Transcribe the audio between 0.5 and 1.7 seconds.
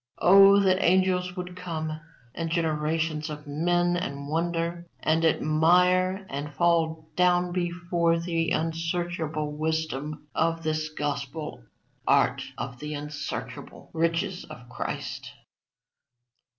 that angels would